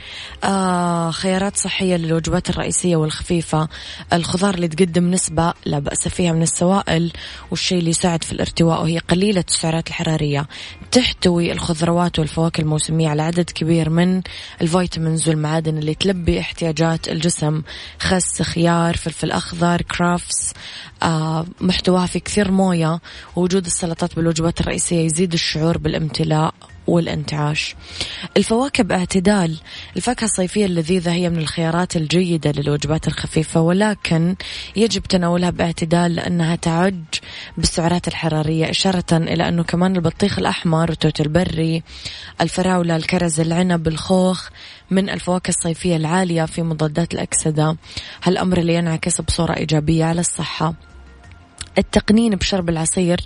آه 0.44 1.12
خيارات 1.12 1.58
صحية 1.58 1.96
للوجبات 1.96 2.50
الرئيسية 2.50 2.96
والخفيفة. 2.96 3.68
الخضار 4.14 4.56
اللي 4.56 4.68
تقدم 4.68 5.12
نسبة 5.12 5.54
لا 5.66 5.80
بأس 5.80 6.08
فيها 6.08 6.32
من 6.32 6.42
السوائل 6.42 7.12
والشيء 7.52 7.80
اللي 7.80 7.90
يساعد 7.90 8.24
في 8.24 8.32
الارتواء 8.32 8.82
وهي 8.82 8.98
قليلة 8.98 9.44
السعرات 9.50 9.88
الحرارية. 9.88 10.48
تحتوي 10.92 11.52
الخضروات 11.52 12.20
والفواكه 12.20 12.62
الموسمية 12.62 13.10
على 13.10 13.22
عدد 13.22 13.50
كبير 13.50 13.90
من 13.90 14.22
الفيتامينز 14.62 15.30
والمعادن 15.30 15.78
اللي 15.78 15.96
تلبي 15.96 16.40
احتياجات 16.40 17.08
الجسم. 17.08 17.62
خس 18.00 18.42
خيار 18.42 18.98
فلفل 18.98 19.32
أخضر 19.32 19.82
كرافس 19.82 20.54
آه 21.04 21.46
محتواها 21.62 22.06
في 22.06 22.20
كثير 22.20 22.52
موية. 22.52 23.00
ووجود 23.36 23.66
السلطات 23.66 24.16
بالوجبات 24.16 24.62
الرئيسية 24.62 25.06
يزيد 25.06 25.34
الشعور 25.34 25.78
بالامتلاء. 25.78 26.54
والانتعاش. 26.88 27.76
الفواكه 28.38 28.84
باعتدال. 28.84 29.58
الفاكهة 29.96 30.26
الصيفية 30.26 30.66
اللذيذة 30.66 31.12
هي 31.12 31.30
من 31.30 31.38
الخيارات 31.38 31.96
الجيدة 31.96 32.52
للوجبات 32.52 33.08
الخفيفة 33.08 33.62
ولكن 33.62 34.36
يجب 34.76 35.04
تناولها 35.04 35.50
باعتدال 35.50 36.16
لأنها 36.16 36.56
تعج 36.56 36.96
بالسعرات 37.58 38.08
الحرارية 38.08 38.70
إشارة 38.70 39.06
إلى 39.12 39.48
أنه 39.48 39.64
كمان 39.64 39.96
البطيخ 39.96 40.40
الأحمر 40.40 40.90
والتوت 40.90 41.22
البري 41.22 41.84
الفراولة 42.42 42.96
الكرز 42.96 43.40
العنب 43.40 43.88
الخوخ 43.88 44.50
من 44.92 45.10
الفواكه 45.10 45.50
الصيفية 45.50 45.96
العالية 45.96 46.46
في 46.46 46.62
مضادات 46.62 47.14
الأكسدة. 47.14 47.78
هالأمر 48.24 48.58
اللي 48.58 48.76
ينعكس 48.76 49.22
بصورة 49.22 49.54
إيجابية 49.54 50.06
على 50.06 50.20
الصحة. 50.20 50.87
التقنين 51.78 52.36
بشرب 52.36 52.70
العصير 52.70 53.20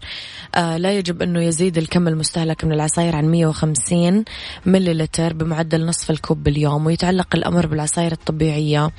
آه 0.55 0.77
لا 0.77 0.97
يجب 0.97 1.21
أنه 1.21 1.43
يزيد 1.43 1.77
الكم 1.77 2.07
المستهلك 2.07 2.65
من 2.65 2.71
العصاير 2.71 3.15
عن 3.15 3.31
150 3.31 4.25
مليلتر 4.65 5.33
بمعدل 5.33 5.85
نصف 5.85 6.11
الكوب 6.11 6.43
باليوم 6.43 6.85
ويتعلق 6.85 7.35
الأمر 7.35 7.67
بالعصاير 7.67 8.11
الطبيعية 8.11 8.91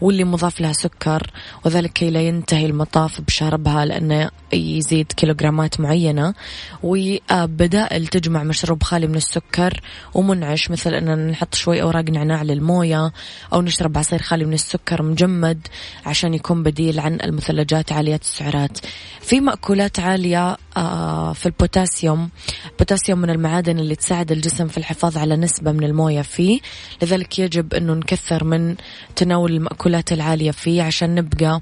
واللي 0.00 0.24
مضاف 0.24 0.60
لها 0.60 0.72
سكر 0.72 1.30
وذلك 1.64 1.92
كي 1.92 2.10
لا 2.10 2.20
ينتهي 2.20 2.66
المطاف 2.66 3.20
بشربها 3.20 3.84
لأنه 3.84 4.30
يزيد 4.52 5.12
كيلوغرامات 5.12 5.80
معينة. 5.80 6.34
وبدائل 6.82 8.06
تجمع 8.06 8.42
مشروب 8.42 8.82
خالي 8.82 9.06
من 9.06 9.14
السكر 9.14 9.80
ومنعش 10.14 10.70
مثل 10.70 10.94
أننا 10.94 11.30
نحط 11.30 11.54
شوي 11.54 11.82
أوراق 11.82 12.10
نعناع 12.10 12.42
للموية 12.42 13.12
أو 13.52 13.62
نشرب 13.62 13.98
عصير 13.98 14.22
خالي 14.22 14.44
من 14.44 14.54
السكر 14.54 15.02
مجمد 15.02 15.66
عشان 16.06 16.34
يكون 16.34 16.62
بديل 16.62 17.00
عن 17.00 17.20
المثلجات 17.20 17.92
عالية 17.92 18.20
السعرات. 18.22 18.78
في 19.20 19.40
مأكولات 19.40 20.00
عالية 20.00 20.56
آه، 20.76 21.32
في 21.32 21.46
البوتاسيوم. 21.46 22.30
البوتاسيوم 22.70 23.18
من 23.18 23.30
المعادن 23.30 23.78
اللي 23.78 23.96
تساعد 23.96 24.32
الجسم 24.32 24.68
في 24.68 24.78
الحفاظ 24.78 25.18
على 25.18 25.36
نسبة 25.36 25.72
من 25.72 25.84
الموية 25.84 26.22
فيه. 26.22 26.60
لذلك 27.02 27.38
يجب 27.38 27.74
أنه 27.74 27.94
نكثر 27.94 28.44
من 28.44 28.74
تناول 29.16 29.52
المأكولات 29.52 30.12
العالية 30.12 30.50
فيه 30.50 30.82
عشان 30.82 31.14
نبقى 31.14 31.60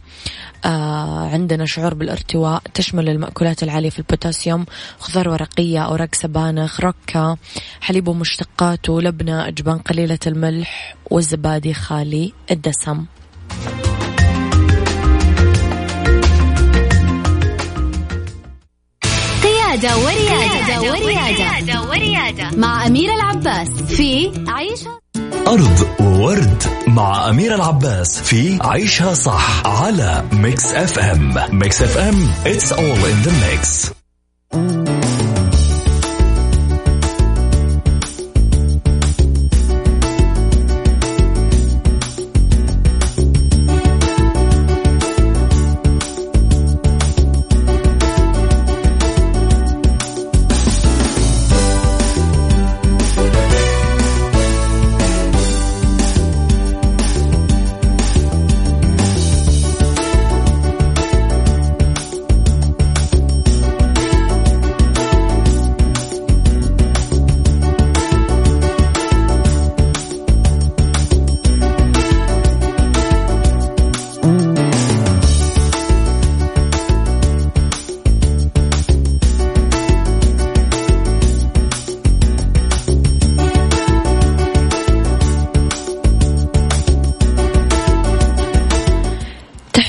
آه، 0.64 1.28
عندنا 1.28 1.66
شعور 1.66 1.94
بالارتواء. 1.94 2.62
تشمل 2.74 3.08
المأكولات 3.08 3.62
العالية 3.62 3.90
في 3.90 3.98
البوتاسيوم 3.98 4.66
خضار 4.98 5.28
ورقية 5.28 5.84
أوراق 5.84 6.14
سبانخ 6.14 6.80
روكا 6.80 7.38
حليب 7.80 8.08
ومشتقاته 8.08 9.00
لبنة 9.00 9.48
أجبان 9.48 9.78
قليلة 9.78 10.18
الملح 10.26 10.96
والزبادي 11.10 11.74
خالي 11.74 12.32
الدسم. 12.50 13.04
قيادة 19.74 19.96
وريادة, 19.96 20.92
وريادة, 20.92 21.82
وريادة. 21.82 22.56
مع 22.56 22.86
أميرة 22.86 23.14
العباس 23.14 23.68
في 23.68 24.30
عيشها 24.48 25.00
أرض 25.48 25.88
وورد 26.00 26.62
مع 26.86 27.28
أميرة 27.30 27.54
العباس 27.54 28.20
في 28.20 28.58
عيشها 28.62 29.14
صح 29.14 29.66
على 29.66 30.24
Mix 30.32 30.72
FM 30.72 31.34
Mix 31.50 31.82
FM 31.82 32.32
it's 32.44 32.72
all 32.72 33.04
in 33.10 33.26
the 33.26 33.32
mix. 33.32 33.90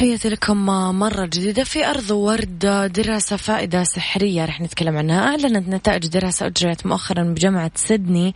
تحياتي 0.06 0.30
لكم 0.30 0.66
مرة 1.00 1.26
جديدة. 1.26 1.64
في 1.64 1.86
أرض 1.86 2.12
ورد 2.12 2.60
دراسة 2.96 3.36
فائدة 3.36 3.84
سحرية 3.84 4.46
رح 4.46 4.62
نتكلم 4.62 4.98
عنها. 4.98 5.20
أعلنت 5.20 5.70
نتائج 5.70 6.08
دراسة 6.08 6.46
أجريت 6.46 6.86
مؤخرا 6.86 7.24
بجامعة 7.24 7.72
سيدني 7.76 8.36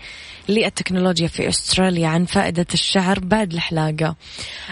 للتكنولوجيا 0.50 1.28
في 1.28 1.50
أستراليا 1.50 2.08
عن 2.08 2.26
فائدة 2.26 2.66
الشعر 2.74 3.20
بعد 3.20 3.54
الحلاقة. 3.54 4.16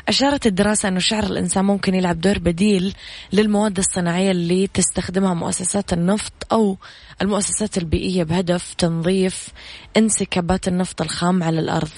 أشارت 0.08 0.48
الدراسة 0.48 0.90
أنه 0.90 1.00
شعر 1.00 1.24
الإنسان 1.24 1.66
ممكن 1.66 1.96
يلعب 1.96 2.22
دور 2.22 2.40
بديل 2.40 2.94
للمواد 3.34 3.78
الصناعية 3.78 4.32
اللي 4.32 4.68
تستخدمها 4.68 5.34
مؤسسات 5.34 5.94
النفط 5.94 6.34
أو 6.52 6.78
المؤسسات 7.22 7.78
البيئية 7.78 8.24
بهدف 8.24 8.74
تنظيف 8.74 9.50
انسكابات 9.98 10.68
النفط 10.68 11.02
الخام 11.02 11.44
على 11.44 11.60
الأرض. 11.60 11.90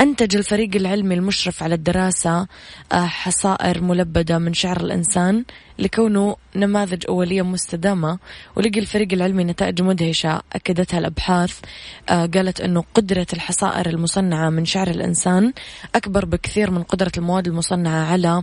أنتج 0.00 0.36
الفريق 0.36 0.70
العلمي 0.76 1.14
المشرف 1.14 1.62
على 1.62 1.74
الدراسة 1.74 2.46
آه، 2.92 3.06
حصائر 3.06 3.82
ملبدة 3.82 4.38
من 4.38 4.54
شعر 4.54 4.80
الإنسان 4.80 5.44
لكونه 5.78 6.36
نماذج 6.56 7.04
أولية 7.08 7.42
مستدامة 7.42 8.18
ولقي 8.56 8.80
الفريق 8.80 9.08
العلمي 9.12 9.44
نتائج 9.44 9.82
مدهشة 9.82 10.42
أكدتها 10.52 10.98
الأبحاث 10.98 11.60
آه، 12.08 12.26
قالت 12.26 12.60
أنه 12.60 12.84
قدرة 12.94 13.26
الحصائر 13.32 13.88
المصنعة 13.88 14.50
من 14.50 14.64
شعر 14.64 14.88
الإنسان 14.88 15.52
أكبر 15.94 16.24
بكثير 16.24 16.70
من 16.70 16.82
قدرة 16.82 17.12
المواد 17.18 17.46
المصنعة 17.48 18.12
على 18.12 18.42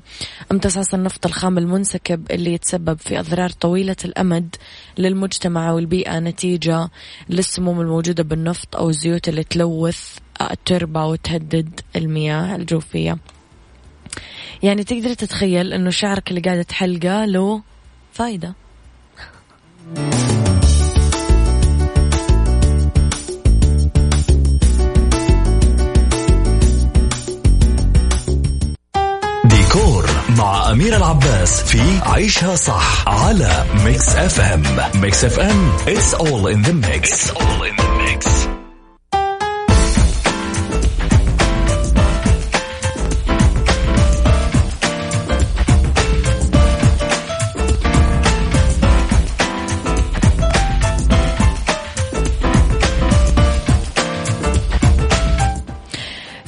امتصاص 0.52 0.94
النفط 0.94 1.26
الخام 1.26 1.58
المنسكب 1.58 2.32
اللي 2.32 2.54
يتسبب 2.54 3.00
في 3.00 3.20
أضرار 3.20 3.50
طويلة 3.50 3.96
الأمد 4.06 4.56
للمجتمع 4.98 5.72
والبيئة 5.72 6.20
نتيجة 6.20 6.90
للسموم 7.30 7.82
الموجودة 7.82 8.24
بالنفط 8.24 8.76
أو 8.76 8.90
الزيوت 8.90 9.30
اللي 9.30 9.44
تلوث. 9.44 10.18
التربة 10.42 11.06
وتهدد 11.06 11.80
المياه 11.96 12.56
الجوفية. 12.56 13.18
يعني 14.64 14.84
تقدر 14.84 15.14
تتخيل 15.14 15.74
إنه 15.74 15.90
شعرك 15.90 16.30
اللي 16.30 16.42
قاعدة 16.42 16.62
تحلقه 16.62 17.26
له 17.26 17.62
فايدة. 18.14 18.54
ديكور 29.46 30.10
مع 30.38 30.72
أميرة 30.72 30.96
العباس 30.96 31.64
في 31.64 32.00
عيشها 32.02 32.56
صح 32.56 33.08
على 33.08 33.66
Mix 33.86 34.16
FM 34.16 34.64
Mix 35.02 35.26
FM 35.26 35.72
it's 35.78 36.14
all 36.14 36.48
in 36.48 36.62
the 36.68 36.74
mix, 36.88 37.12
it's 37.12 37.30
all 37.32 37.64
in 37.64 37.76
the 37.78 37.90
mix. 37.98 38.59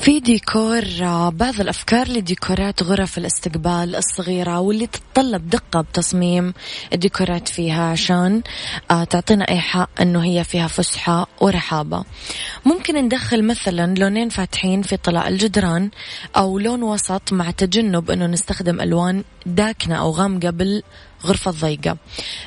في 0.02 0.20
ديكور 0.20 0.84
بعض 1.30 1.62
الأفكار 1.62 2.08
لديكورات 2.08 2.84
غرف 2.84 3.18
الاستقبال 3.18 3.96
الصغيرة 3.96 4.60
واللي 4.60 4.88
تتطلب 4.88 5.50
دقة 5.50 5.82
بتصميم. 5.82 6.54
الديكورات 6.94 7.48
فيها 7.48 7.84
عشان 7.84 8.42
آه، 8.92 9.04
تعطينا 9.04 9.50
إيحاء 9.50 9.90
أنه 10.02 10.24
هي 10.24 10.44
فيها 10.44 10.68
فسحة 10.68 11.28
ورحابة. 11.42 12.04
ممكن 12.66 12.96
ندخل 13.06 13.44
مثلا 13.44 13.96
لونين 13.96 14.30
فاتحين 14.30 14.82
في 14.82 14.98
طلاء 14.98 15.28
الجدران 15.28 15.90
أو 16.38 16.60
لون 16.60 16.84
وسط 16.84 17.34
مع 17.34 17.52
تجنب 17.52 18.12
أنه 18.12 18.28
نستخدم 18.28 18.82
ألوان 18.82 19.24
داكنة 19.46 19.96
أو 19.96 20.12
غامقة 20.12 20.50
بالغرفة 20.50 21.52
الضيقة. 21.52 21.98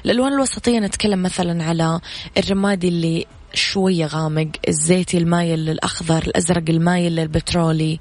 الألوان 0.04 0.32
الوسطية 0.32 0.78
نتكلم 0.78 1.22
مثلا 1.22 1.64
على 1.64 2.00
الرمادي 2.38 2.88
اللي 2.88 3.26
شوية 3.54 4.06
غامق. 4.06 4.48
الزيتي 4.68 5.18
المايل 5.18 5.58
للأخضر 5.58 6.22
الأزرق 6.22 6.64
المايل 6.68 7.16
للبترولي. 7.16 8.00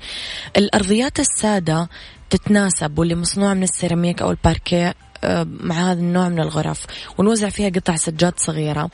الأرضيات 0.58 1.20
السادة 1.20 1.90
تتناسب 2.30 3.00
واللي 3.00 3.16
مصنوعة 3.16 3.54
من 3.54 3.64
السيراميك 3.64 4.22
أو 4.22 4.32
الباركيه 4.32 4.96
آه، 5.24 5.48
مع 5.50 5.76
هذا 5.76 6.00
النوع 6.00 6.30
من 6.30 6.40
الغرف. 6.40 6.86
ونوزع 7.18 7.50
فيها 7.50 7.70
قطع 7.70 7.96
سجاد 7.96 8.34
صغيرة. 8.38 8.90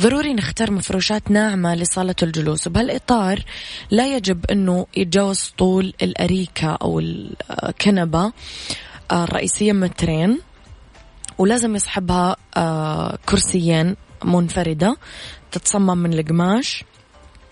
ضروري 0.00 0.34
نختار 0.34 0.70
مفروشات 0.70 1.30
ناعمة 1.30 1.74
لصالة 1.74 2.14
الجلوس. 2.22 2.66
وبهالإطار 2.66 3.44
لا 3.90 4.16
يجب 4.16 4.44
أنه 4.50 4.86
يتجاوز 4.96 5.52
طول 5.58 5.94
الأريكة 6.02 6.78
أو 6.82 7.00
الكنبة 7.00 8.32
آه، 9.10 9.24
الرئيسية 9.24 9.72
مترين 9.72 10.38
ولازم 11.38 11.76
يصحبها 11.76 12.36
آه، 12.56 13.18
كرسيين. 13.26 13.96
منفردة 14.24 14.96
تتصمم 15.52 15.98
من 15.98 16.12
القماش. 16.14 16.84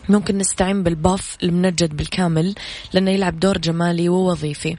ممكن 0.09 0.39
نستعين 0.39 0.83
بالباف 0.83 1.37
المنجد 1.43 1.97
بالكامل 1.97 2.55
لأنه 2.93 3.11
يلعب 3.11 3.41
دور 3.41 3.59
جمالي 3.59 4.09
ووظيفي. 4.09 4.77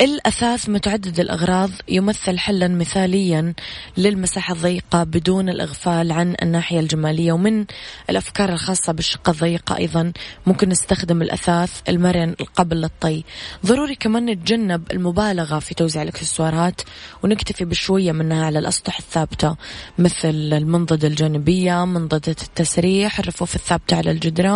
الأثاث 0.00 0.68
متعدد 0.68 1.20
الأغراض 1.20 1.70
يمثل 1.88 2.38
حلا 2.38 2.68
مثاليا 2.68 3.54
للمساحة 3.96 4.54
الضيقة 4.54 5.04
بدون 5.04 5.48
الإغفال 5.48 6.12
عن 6.12 6.34
الناحية 6.42 6.80
الجمالية. 6.80 7.32
ومن 7.32 7.64
الأفكار 8.10 8.52
الخاصة 8.52 8.92
بالشقة 8.92 9.30
الضيقة 9.30 9.76
أيضا 9.76 10.12
ممكن 10.46 10.68
نستخدم 10.68 11.22
الأثاث 11.22 11.70
المرن 11.88 12.34
القابل 12.40 12.76
للطي 12.76 13.24
ضروري 13.66 13.94
كمان 13.94 14.26
نتجنب 14.26 14.82
المبالغة 14.92 15.58
في 15.58 15.74
توزيع 15.74 16.02
الإكسسوارات 16.02 16.80
ونكتفي 17.22 17.64
بشوية 17.64 18.12
منها 18.12 18.46
على 18.46 18.58
الأسطح 18.58 18.98
الثابتة 18.98 19.56
مثل 19.98 20.28
المنضدة 20.52 21.08
الجانبية 21.08 21.84
منضدة 21.84 22.36
التسريح 22.42 23.18
الرفوف 23.18 23.54
الثابتة 23.56 23.96
على 23.96 24.10
الجدران. 24.10 24.47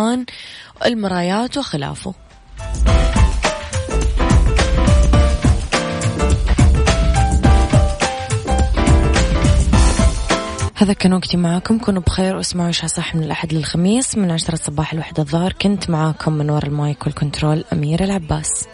المرايات 0.85 1.57
وخلافه. 1.57 2.13
هذا 10.75 10.93
كان 10.93 11.13
وقتي 11.13 11.37
معاكم. 11.37 11.79
كونوا 11.79 12.01
بخير 12.01 12.35
واسمعوا 12.35 12.67
عشاء 12.67 12.87
صح 12.87 13.15
من 13.15 13.23
الأحد 13.23 13.53
للخميس 13.53 14.17
من 14.17 14.31
عشرة 14.31 14.53
الصباح 14.53 14.93
لوحدة 14.93 15.23
الظهر 15.23 15.53
كنت 15.53 15.89
معاكم 15.89 16.33
من 16.33 16.49
وراء 16.49 16.65
المايك 16.65 17.05
والكنترول 17.05 17.63
أميرة 17.73 18.03
العباس. 18.03 18.67